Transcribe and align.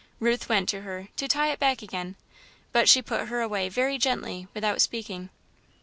Ruth 0.19 0.49
went 0.49 0.67
to 0.69 0.81
her, 0.81 1.09
to 1.17 1.27
tie 1.27 1.51
it 1.51 1.59
back 1.59 1.83
again, 1.83 2.15
but 2.71 2.89
she 2.89 3.03
put 3.03 3.27
her 3.27 3.39
away, 3.41 3.69
very 3.69 3.99
gently, 3.99 4.47
without 4.55 4.81
speaking. 4.81 5.29